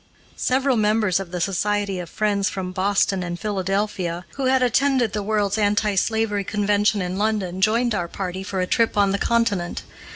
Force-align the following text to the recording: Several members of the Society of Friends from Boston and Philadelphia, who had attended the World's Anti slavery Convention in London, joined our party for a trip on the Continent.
Several 0.41 0.77
members 0.77 1.19
of 1.19 1.29
the 1.29 1.39
Society 1.39 1.99
of 1.99 2.09
Friends 2.09 2.49
from 2.49 2.71
Boston 2.71 3.21
and 3.21 3.39
Philadelphia, 3.39 4.25
who 4.33 4.45
had 4.45 4.63
attended 4.63 5.13
the 5.13 5.21
World's 5.21 5.59
Anti 5.59 5.93
slavery 5.93 6.43
Convention 6.43 7.03
in 7.03 7.19
London, 7.19 7.61
joined 7.61 7.93
our 7.93 8.07
party 8.07 8.41
for 8.41 8.61
a 8.61 8.65
trip 8.65 8.97
on 8.97 9.11
the 9.11 9.19
Continent. 9.19 9.83